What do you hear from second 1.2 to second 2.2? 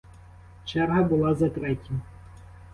за третім.